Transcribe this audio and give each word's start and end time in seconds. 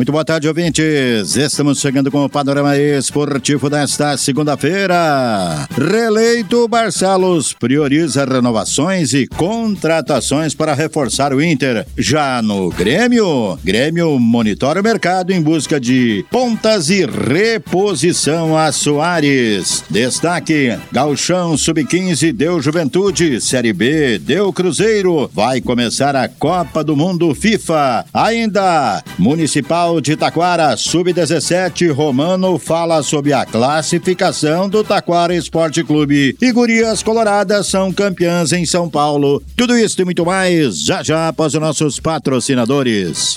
Muito 0.00 0.12
boa 0.12 0.24
tarde, 0.24 0.48
ouvintes. 0.48 1.36
Estamos 1.36 1.78
chegando 1.78 2.10
com 2.10 2.24
o 2.24 2.28
panorama 2.30 2.74
esportivo 2.74 3.68
desta 3.68 4.16
segunda-feira. 4.16 5.68
Reeleito 5.76 6.66
Barcelos 6.66 7.52
prioriza 7.52 8.24
renovações 8.24 9.12
e 9.12 9.26
contratações 9.26 10.54
para 10.54 10.72
reforçar 10.72 11.34
o 11.34 11.42
Inter. 11.42 11.86
Já 11.98 12.40
no 12.40 12.70
Grêmio, 12.70 13.58
Grêmio 13.62 14.18
monitora 14.18 14.80
o 14.80 14.82
mercado 14.82 15.32
em 15.32 15.42
busca 15.42 15.78
de 15.78 16.24
pontas 16.30 16.88
e 16.88 17.04
reposição 17.04 18.56
a 18.56 18.72
Soares. 18.72 19.84
Destaque: 19.90 20.78
Galchão 20.90 21.58
Sub-15 21.58 22.32
deu 22.32 22.62
Juventude, 22.62 23.38
Série 23.38 23.74
B 23.74 24.18
deu 24.18 24.50
Cruzeiro. 24.50 25.30
Vai 25.34 25.60
começar 25.60 26.16
a 26.16 26.26
Copa 26.26 26.82
do 26.82 26.96
Mundo 26.96 27.34
FIFA. 27.34 28.06
Ainda 28.14 29.04
Municipal 29.18 29.89
de 29.98 30.14
Taquara, 30.14 30.76
sub-17, 30.76 31.90
Romano 31.90 32.58
fala 32.58 33.02
sobre 33.02 33.32
a 33.32 33.46
classificação 33.46 34.68
do 34.68 34.84
Taquara 34.84 35.34
Esporte 35.34 35.82
Clube. 35.82 36.36
E 36.38 36.52
Gurias 36.52 37.02
Coloradas 37.02 37.66
são 37.66 37.90
campeãs 37.90 38.52
em 38.52 38.66
São 38.66 38.90
Paulo. 38.90 39.42
Tudo 39.56 39.78
isso 39.78 40.02
e 40.02 40.04
muito 40.04 40.26
mais 40.26 40.84
já 40.84 41.02
já 41.02 41.28
após 41.28 41.54
os 41.54 41.60
nossos 41.60 41.98
patrocinadores. 41.98 43.36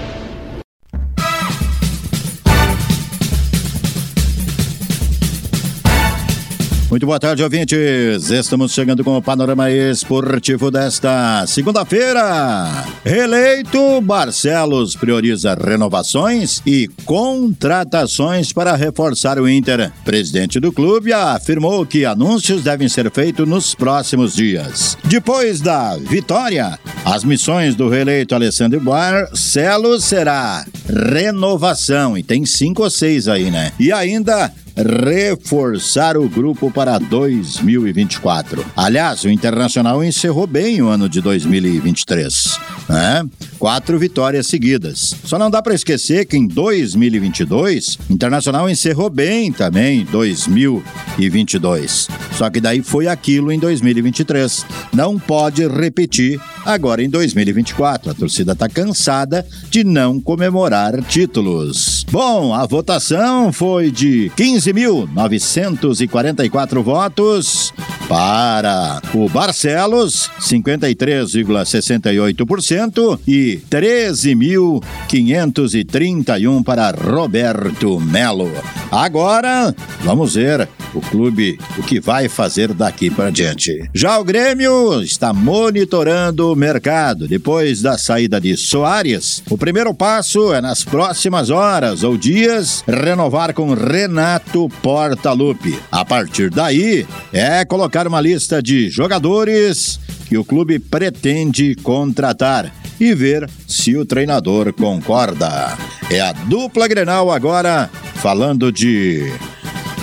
Muito 6.91 7.05
boa 7.05 7.21
tarde, 7.21 7.41
ouvintes. 7.41 8.29
Estamos 8.31 8.73
chegando 8.73 9.01
com 9.01 9.15
o 9.15 9.21
panorama 9.21 9.71
esportivo 9.71 10.69
desta 10.69 11.45
segunda-feira. 11.47 12.85
Reeleito, 13.05 14.01
Barcelos 14.01 14.93
prioriza 14.97 15.55
renovações 15.55 16.61
e 16.65 16.89
contratações 17.05 18.51
para 18.51 18.75
reforçar 18.75 19.39
o 19.39 19.47
Inter. 19.47 19.89
Presidente 20.03 20.59
do 20.59 20.69
clube 20.69 21.13
afirmou 21.13 21.85
que 21.85 22.03
anúncios 22.03 22.61
devem 22.61 22.89
ser 22.89 23.09
feitos 23.09 23.47
nos 23.47 23.73
próximos 23.73 24.35
dias. 24.35 24.97
Depois 25.05 25.61
da 25.61 25.95
vitória, 25.95 26.77
as 27.05 27.23
missões 27.23 27.73
do 27.73 27.87
reeleito 27.87 28.35
Alessandro 28.35 28.81
Barcelos 28.81 30.03
será 30.03 30.65
renovação, 30.89 32.17
e 32.17 32.23
tem 32.23 32.45
cinco 32.45 32.83
ou 32.83 32.89
seis 32.89 33.29
aí, 33.29 33.49
né? 33.49 33.71
E 33.79 33.93
ainda 33.93 34.51
reforçar 34.81 36.17
o 36.17 36.27
grupo 36.27 36.71
para 36.71 36.97
2024. 36.97 38.65
Aliás, 38.75 39.23
o 39.23 39.29
Internacional 39.29 40.03
encerrou 40.03 40.47
bem 40.47 40.81
o 40.81 40.87
ano 40.87 41.07
de 41.07 41.21
2023, 41.21 42.59
né? 42.89 43.23
Quatro 43.59 43.99
vitórias 43.99 44.47
seguidas. 44.47 45.13
Só 45.23 45.37
não 45.37 45.51
dá 45.51 45.61
para 45.61 45.75
esquecer 45.75 46.25
que 46.25 46.35
em 46.35 46.47
2022, 46.47 47.99
o 48.09 48.13
Internacional 48.13 48.69
encerrou 48.69 49.09
bem 49.09 49.51
também 49.51 50.03
2022. 50.05 52.07
Só 52.35 52.49
que 52.49 52.59
daí 52.59 52.81
foi 52.81 53.07
aquilo 53.07 53.51
em 53.51 53.59
2023. 53.59 54.65
Não 54.93 55.19
pode 55.19 55.67
repetir 55.67 56.41
agora 56.65 57.03
em 57.03 57.09
2024. 57.09 58.11
A 58.11 58.13
torcida 58.13 58.53
está 58.53 58.67
cansada 58.67 59.45
de 59.69 59.83
não 59.83 60.19
comemorar 60.19 61.01
títulos. 61.03 62.05
Bom, 62.09 62.53
a 62.53 62.65
votação 62.65 63.53
foi 63.53 63.91
de 63.91 64.31
15.944 64.73 66.83
votos 66.83 67.73
para 68.11 69.01
o 69.13 69.29
Barcelos, 69.29 70.29
53,68% 70.41 73.21
e 73.25 73.61
13.531 73.69 76.61
para 76.61 76.91
Roberto 76.91 77.97
Melo. 78.01 78.51
Agora, 78.91 79.73
vamos 80.01 80.35
ver 80.35 80.67
o 80.93 80.99
clube 80.99 81.57
o 81.77 81.83
que 81.83 82.01
vai 82.01 82.27
fazer 82.27 82.73
daqui 82.73 83.09
para 83.09 83.29
diante. 83.29 83.89
Já 83.93 84.19
o 84.19 84.25
Grêmio 84.25 85.01
está 85.01 85.33
monitorando 85.33 86.51
o 86.51 86.55
mercado. 86.55 87.29
Depois 87.29 87.81
da 87.81 87.97
saída 87.97 88.41
de 88.41 88.57
Soares, 88.57 89.41
o 89.49 89.57
primeiro 89.57 89.93
passo 89.93 90.53
é 90.53 90.59
nas 90.59 90.83
próximas 90.83 91.49
horas 91.49 92.03
ou 92.03 92.17
dias 92.17 92.83
renovar 92.85 93.53
com 93.53 93.73
Renato 93.73 94.67
Portaluppi. 94.81 95.79
A 95.89 96.03
partir 96.03 96.49
daí, 96.49 97.07
é 97.31 97.63
colocar 97.63 98.00
uma 98.07 98.21
lista 98.21 98.61
de 98.61 98.89
jogadores 98.89 99.99
que 100.27 100.37
o 100.37 100.45
clube 100.45 100.79
pretende 100.79 101.75
contratar 101.75 102.73
e 102.99 103.13
ver 103.13 103.49
se 103.67 103.97
o 103.97 104.05
treinador 104.05 104.71
concorda. 104.73 105.77
É 106.09 106.21
a 106.21 106.31
dupla 106.31 106.87
Grenal 106.87 107.31
agora 107.31 107.89
falando 108.15 108.71
de 108.71 109.31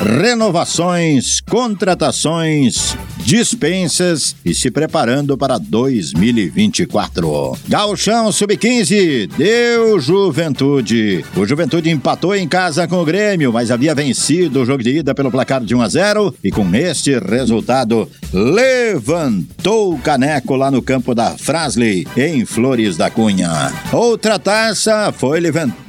renovações, 0.00 1.40
contratações, 1.40 2.96
dispensas 3.18 4.36
e 4.44 4.54
se 4.54 4.70
preparando 4.70 5.36
para 5.36 5.58
2024. 5.58 7.58
Galchão 7.68 8.30
Sub-15 8.30 9.28
deu 9.36 9.98
Juventude. 9.98 11.24
O 11.36 11.44
Juventude 11.44 11.90
empatou 11.90 12.34
em 12.34 12.46
casa 12.46 12.86
com 12.86 13.02
o 13.02 13.04
Grêmio, 13.04 13.52
mas 13.52 13.70
havia 13.70 13.94
vencido 13.94 14.62
o 14.62 14.64
jogo 14.64 14.82
de 14.82 14.98
ida 14.98 15.14
pelo 15.14 15.30
placar 15.30 15.62
de 15.62 15.74
1 15.74 15.82
a 15.82 15.88
0 15.88 16.34
e 16.44 16.50
com 16.50 16.74
este 16.74 17.18
resultado 17.18 18.08
levantou 18.32 19.94
o 19.94 19.98
caneco 19.98 20.54
lá 20.54 20.70
no 20.70 20.80
campo 20.80 21.14
da 21.14 21.36
Frasley 21.36 22.06
em 22.16 22.44
Flores 22.44 22.96
da 22.96 23.10
Cunha. 23.10 23.72
Outra 23.92 24.38
taça 24.38 25.12
foi 25.12 25.40
levantada 25.40 25.87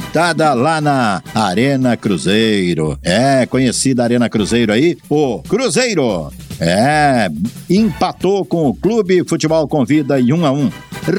lá 0.54 0.82
na 0.82 1.22
Arena 1.34 1.96
Cruzeiro. 1.96 2.98
É, 3.04 3.46
conhecida 3.46 4.04
Arena 4.04 4.30
Cruzeiro 4.30 4.74
aí, 4.74 4.98
o 5.10 5.40
Cruzeiro. 5.44 6.32
É, 6.60 7.30
empatou 7.70 8.44
com 8.44 8.68
o 8.68 8.74
Clube 8.74 9.24
Futebol 9.28 9.68
Convida 9.68 10.20
em 10.20 10.34
1 10.34 10.46
a 10.46 10.52
1. 10.52 10.72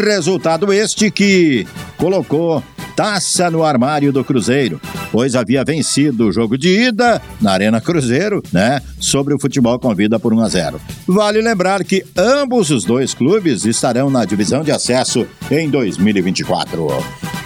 Resultado 0.07 0.73
este 0.73 1.11
que 1.11 1.67
colocou 1.97 2.63
taça 3.01 3.51
no 3.51 3.65
armário 3.65 4.13
do 4.13 4.23
Cruzeiro, 4.23 4.79
pois 5.11 5.35
havia 5.35 5.65
vencido 5.65 6.27
o 6.27 6.33
jogo 6.33 6.59
de 6.59 6.69
ida 6.69 7.19
na 7.41 7.53
Arena 7.53 7.81
Cruzeiro, 7.81 8.43
né, 8.53 8.83
sobre 8.99 9.33
o 9.33 9.41
Futebol 9.41 9.79
Convida 9.79 10.21
por 10.21 10.35
1 10.35 10.41
a 10.43 10.49
0. 10.51 10.81
Vale 11.07 11.41
lembrar 11.41 11.83
que 11.83 12.05
ambos 12.15 12.71
os 12.71 12.85
dois 12.85 13.15
clubes 13.15 13.65
estarão 13.65 14.11
na 14.11 14.27
divisão 14.27 14.63
de 14.63 14.71
acesso 14.71 15.27
em 15.51 15.71
2024. 15.71 16.89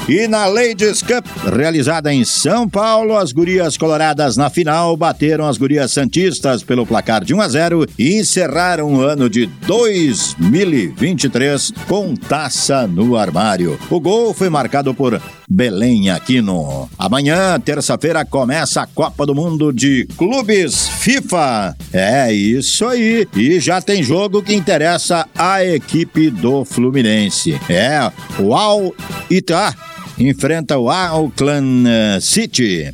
E 0.06 0.28
na 0.28 0.44
Ladies 0.44 1.00
Cup, 1.00 1.24
realizada 1.56 2.12
em 2.12 2.26
São 2.26 2.68
Paulo, 2.68 3.16
as 3.16 3.32
gurias 3.32 3.78
coloradas 3.78 4.36
na 4.36 4.50
final 4.50 4.94
bateram 4.98 5.46
as 5.46 5.56
gurias 5.56 5.92
santistas 5.92 6.62
pelo 6.62 6.84
placar 6.84 7.24
de 7.24 7.32
1 7.32 7.40
a 7.40 7.48
0 7.48 7.86
e 7.98 8.18
encerraram 8.18 8.92
o 8.92 9.00
ano 9.00 9.30
de 9.30 9.46
2023 9.66 11.72
com 11.88 12.14
taça 12.14 12.86
no 12.86 13.16
armário. 13.16 13.78
O 13.88 13.98
gol 13.98 14.34
foi 14.34 14.50
marcado 14.50 14.92
por 14.92 15.18
Belém 15.48 16.10
Aquino. 16.10 16.88
Amanhã, 16.98 17.58
terça-feira, 17.60 18.24
começa 18.24 18.82
a 18.82 18.86
Copa 18.86 19.26
do 19.26 19.34
Mundo 19.34 19.72
de 19.72 20.06
Clubes 20.16 20.88
FIFA. 20.88 21.76
É 21.92 22.32
isso 22.32 22.86
aí. 22.86 23.26
E 23.36 23.60
já 23.60 23.80
tem 23.80 24.02
jogo 24.02 24.42
que 24.42 24.54
interessa 24.54 25.26
a 25.34 25.64
equipe 25.64 26.30
do 26.30 26.64
Fluminense. 26.64 27.58
É, 27.68 28.10
o 28.38 28.54
Al 28.54 28.94
Itá 29.30 29.74
enfrenta 30.18 30.78
o 30.78 30.90
Auckland 30.90 31.88
eh, 31.88 32.18
City. 32.20 32.92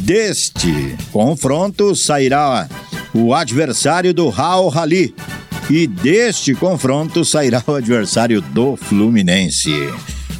Deste 0.00 0.96
confronto 1.12 1.94
sairá 1.94 2.68
o 3.12 3.34
adversário 3.34 4.14
do 4.14 4.28
Raul 4.28 4.68
Rally. 4.68 5.14
E 5.70 5.86
deste 5.86 6.54
confronto 6.54 7.24
sairá 7.24 7.62
o 7.66 7.72
adversário 7.72 8.40
do 8.40 8.76
Fluminense. 8.76 9.70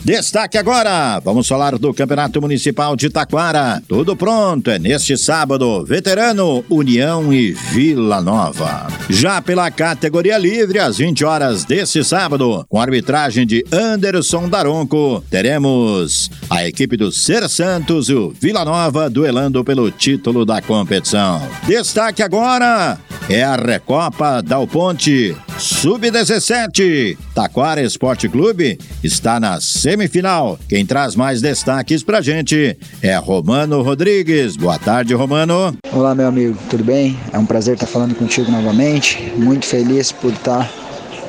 Destaque 0.05 0.57
agora, 0.57 1.21
vamos 1.21 1.47
falar 1.47 1.77
do 1.77 1.93
Campeonato 1.93 2.41
Municipal 2.41 2.97
de 2.97 3.11
Taquara. 3.11 3.83
Tudo 3.87 4.17
pronto, 4.17 4.71
é 4.71 4.79
neste 4.79 5.19
sábado, 5.19 5.85
Veterano, 5.85 6.65
União 6.71 7.33
e 7.33 7.53
Vila 7.53 8.23
Nova. 8.23 8.87
Já 9.11 9.43
pela 9.43 9.71
categoria 9.71 10.39
livre, 10.39 10.79
às 10.79 10.99
20 10.99 11.25
horas 11.25 11.65
desse 11.65 12.03
sábado, 12.05 12.65
com 12.69 12.81
arbitragem 12.81 13.47
de 13.47 13.65
Anderson 13.73 14.49
Daronco, 14.49 15.23
teremos 15.29 16.31
a 16.49 16.67
equipe 16.67 16.97
do 16.97 17.13
Ser 17.13 17.49
Santos 17.49 18.09
e 18.09 18.15
o 18.15 18.31
Vila 18.31 18.65
Nova 18.65 19.11
duelando 19.11 19.63
pelo 19.65 19.91
título 19.91 20.47
da 20.47 20.63
competição. 20.63 21.43
Destaque 21.67 22.23
agora 22.23 22.99
é 23.29 23.43
a 23.43 23.57
Recopa 23.57 24.41
Dal 24.43 24.67
Ponte 24.67 25.37
Sub-17. 25.59 27.19
Taquara 27.35 27.83
Esporte 27.83 28.29
Clube 28.29 28.79
está 29.03 29.41
na 29.41 29.61
semifinal. 29.61 30.57
Quem 30.69 30.87
traz 30.87 31.17
mais 31.17 31.41
destaques 31.43 32.05
pra 32.05 32.21
gente 32.21 32.79
é 33.03 33.17
Romano 33.17 33.83
Rodrigues. 33.83 34.57
Boa 34.57 34.79
tarde, 34.79 35.15
Romano. 35.15 35.77
Olá, 35.93 36.15
meu 36.15 36.29
amigo, 36.29 36.57
tudo 36.71 36.85
bem? 36.85 37.19
É 37.33 37.39
um 37.39 37.45
prazer 37.45 37.75
estar 37.75 37.89
falando 37.89 38.15
contigo 38.15 38.53
novamente. 38.53 39.33
Muito 39.37 39.67
feliz 39.67 40.13
por 40.13 40.33
estar 40.33 40.71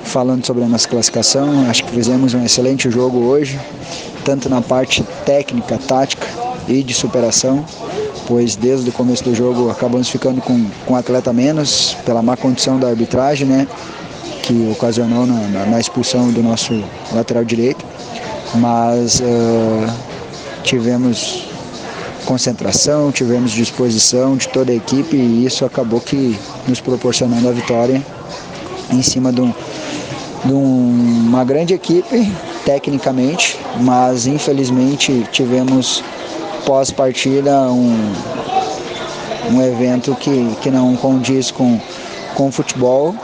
falando 0.04 0.46
sobre 0.46 0.64
a 0.64 0.68
nossa 0.68 0.88
classificação. 0.88 1.68
Acho 1.68 1.84
que 1.86 1.92
fizemos 1.92 2.36
um 2.36 2.46
excelente 2.46 2.90
jogo 2.92 3.18
hoje, 3.18 3.60
tanto 4.24 4.48
na 4.48 4.62
parte 4.62 5.04
técnica, 5.26 5.80
tática 5.80 6.28
e 6.68 6.84
de 6.84 6.94
superação 6.94 7.66
pois 8.28 8.56
desde 8.56 8.88
o 8.92 8.94
começo 8.94 9.24
do 9.24 9.34
jogo 9.34 9.72
acabamos 9.72 10.08
ficando 10.08 10.40
com, 10.40 10.64
com 10.86 10.96
atleta 10.96 11.34
menos 11.34 11.98
pela 12.06 12.22
má 12.22 12.38
condição 12.38 12.80
da 12.80 12.88
arbitragem, 12.88 13.48
né? 13.48 13.68
Que 14.50 14.68
ocasionou 14.72 15.28
na, 15.28 15.36
na, 15.48 15.66
na 15.68 15.80
expulsão 15.80 16.32
do 16.32 16.42
nosso 16.42 16.84
lateral 17.14 17.46
direito. 17.46 17.86
Mas 18.56 19.20
uh, 19.20 19.94
tivemos 20.64 21.46
concentração, 22.26 23.12
tivemos 23.12 23.52
disposição 23.52 24.36
de 24.36 24.48
toda 24.50 24.72
a 24.72 24.76
equipe 24.76 25.16
e 25.16 25.46
isso 25.46 25.66
acabou 25.66 26.02
que 26.02 26.36
nos 26.68 26.82
proporcionando 26.82 27.48
a 27.48 27.52
vitória 27.52 28.04
em 28.92 29.04
cima 29.04 29.32
de, 29.32 29.42
um, 29.42 29.54
de 30.46 30.52
um, 30.52 31.26
uma 31.28 31.44
grande 31.44 31.76
equipe 31.76 32.32
tecnicamente, 32.66 33.60
mas 33.82 34.26
infelizmente 34.26 35.28
tivemos 35.32 36.04
pós-partida 36.66 37.70
um, 37.70 38.14
um 39.52 39.62
evento 39.62 40.16
que, 40.16 40.56
que 40.60 40.72
não 40.72 40.96
condiz 40.96 41.52
com, 41.52 41.80
com 42.36 42.48
o 42.48 42.52
futebol, 42.52 43.16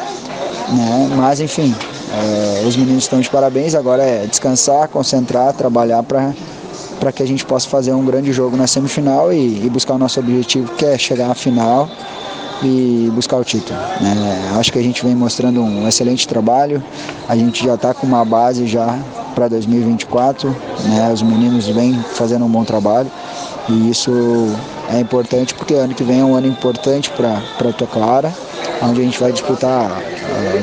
né? 0.70 1.10
mas 1.16 1.40
enfim, 1.40 1.74
é, 2.12 2.68
os 2.68 2.76
meninos 2.76 3.04
estão 3.04 3.20
de 3.20 3.30
parabéns, 3.30 3.76
agora 3.76 4.04
é 4.04 4.26
descansar, 4.26 4.88
concentrar, 4.88 5.54
trabalhar 5.54 6.04
para 6.04 7.12
que 7.12 7.22
a 7.22 7.28
gente 7.28 7.46
possa 7.46 7.68
fazer 7.68 7.94
um 7.94 8.06
grande 8.06 8.32
jogo 8.32 8.56
na 8.58 8.68
semifinal 8.68 9.32
e, 9.32 9.66
e, 9.66 9.70
buscar 9.70 9.96
o 9.96 9.98
nosso 9.98 10.20
objetivo, 10.20 10.72
que 10.74 10.86
é 10.86 10.98
chegar 10.98 11.30
à 11.30 11.36
final 11.36 11.90
e 12.64 13.12
buscar 13.14 13.38
o 13.38 13.44
título. 13.44 13.78
Né? 14.02 14.54
Acho 14.58 14.72
que 14.72 14.80
a 14.80 14.82
gente 14.82 15.04
vem 15.04 15.16
mostrando 15.16 15.62
um 15.62 15.88
excelente 15.88 16.28
trabalho, 16.28 16.84
a 17.28 17.36
gente 17.36 17.64
já 17.64 17.76
está 17.76 17.94
com 17.94 18.08
uma 18.08 18.24
base 18.24 18.66
já 18.66 18.98
para 19.34 19.48
2024, 19.50 20.56
né? 20.86 21.12
os 21.14 21.22
meninos 21.22 21.68
vêm 21.68 21.94
fazendo 22.14 22.46
um 22.46 22.50
bom 22.50 22.64
trabalho 22.64 23.12
e 23.68 23.90
isso 23.90 24.12
é 24.90 25.00
importante 25.00 25.54
porque 25.54 25.74
ano 25.74 25.94
que 25.94 26.04
vem 26.04 26.22
é 26.22 26.24
um 26.24 26.36
ano 26.36 26.48
importante 26.48 27.10
para 27.12 27.70
a 27.70 27.74
Toclara, 27.74 28.34
onde 28.82 29.02
a 29.02 29.04
gente 29.04 29.20
vai 29.20 29.32
disputar 29.32 29.92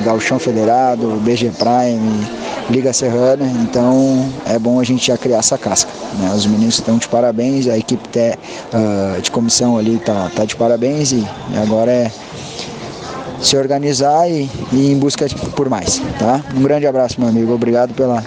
Gauchão 0.05 0.39
Federado, 0.39 1.21
BG 1.23 1.51
Prime, 1.59 2.27
Liga 2.71 2.93
Serrana, 2.93 3.47
então 3.63 4.29
é 4.47 4.59
bom 4.59 4.81
a 4.81 4.85
gente 4.85 5.07
já 5.07 5.17
criar 5.17 5.39
essa 5.39 5.59
casca. 5.59 5.91
Né? 6.19 6.33
Os 6.35 6.47
meninos 6.47 6.75
estão 6.75 6.99
de 6.99 7.09
parabéns, 7.09 7.67
a 7.69 7.77
equipe 7.77 8.09
te, 8.09 8.39
uh, 8.73 9.21
de 9.21 9.31
comissão 9.31 9.77
ali 9.77 9.97
está 9.97 10.31
tá 10.35 10.45
de 10.45 10.57
parabéns 10.57 11.13
e 11.13 11.27
agora 11.61 11.91
é 11.91 12.11
se 13.41 13.57
organizar 13.57 14.31
e, 14.31 14.49
e 14.73 14.77
ir 14.77 14.93
em 14.93 14.99
busca 14.99 15.27
por 15.57 15.69
mais. 15.69 16.01
Tá? 16.19 16.43
Um 16.55 16.63
grande 16.63 16.87
abraço, 16.87 17.21
meu 17.21 17.29
amigo. 17.29 17.53
Obrigado 17.53 17.93
pela, 17.95 18.23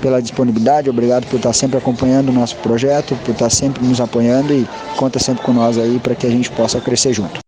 pela 0.00 0.22
disponibilidade, 0.22 0.88
obrigado 0.88 1.26
por 1.26 1.36
estar 1.36 1.52
sempre 1.52 1.76
acompanhando 1.78 2.28
o 2.28 2.32
nosso 2.32 2.56
projeto, 2.56 3.16
por 3.24 3.32
estar 3.32 3.50
sempre 3.50 3.84
nos 3.84 4.00
apoiando 4.00 4.52
e 4.52 4.66
conta 4.96 5.18
sempre 5.18 5.42
com 5.42 5.52
nós 5.52 5.76
aí 5.76 5.98
para 5.98 6.14
que 6.14 6.26
a 6.26 6.30
gente 6.30 6.50
possa 6.50 6.80
crescer 6.80 7.12
junto. 7.12 7.47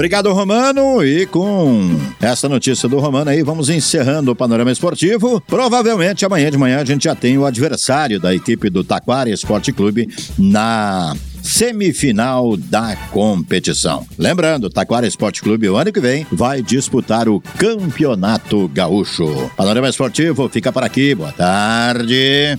Obrigado, 0.00 0.32
Romano. 0.32 1.04
E 1.04 1.26
com 1.26 2.00
essa 2.22 2.48
notícia 2.48 2.88
do 2.88 2.98
Romano 2.98 3.30
aí, 3.30 3.42
vamos 3.42 3.68
encerrando 3.68 4.30
o 4.30 4.34
panorama 4.34 4.72
esportivo. 4.72 5.42
Provavelmente 5.42 6.24
amanhã 6.24 6.50
de 6.50 6.56
manhã 6.56 6.80
a 6.80 6.84
gente 6.86 7.04
já 7.04 7.14
tem 7.14 7.36
o 7.36 7.44
adversário 7.44 8.18
da 8.18 8.34
equipe 8.34 8.70
do 8.70 8.82
Taquara 8.82 9.28
Esporte 9.28 9.72
Clube 9.72 10.08
na 10.38 11.14
semifinal 11.42 12.56
da 12.56 12.96
competição. 13.10 14.06
Lembrando, 14.16 14.70
Taquara 14.70 15.06
Esporte 15.06 15.42
Clube 15.42 15.68
o 15.68 15.76
ano 15.76 15.92
que 15.92 16.00
vem 16.00 16.26
vai 16.32 16.62
disputar 16.62 17.28
o 17.28 17.38
Campeonato 17.58 18.68
Gaúcho. 18.68 19.50
Panorama 19.54 19.90
Esportivo 19.90 20.48
fica 20.48 20.72
por 20.72 20.82
aqui. 20.82 21.14
Boa 21.14 21.32
tarde. 21.32 22.58